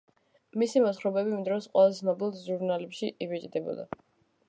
მისი 0.63 0.81
მოთხრობები 0.85 1.31
იმ 1.35 1.45
დროის 1.49 1.69
ყველაზე 1.75 2.01
ცნობილ 2.01 2.35
ჟურნალებში 2.49 3.15
იბეჭდებოდა. 3.27 3.91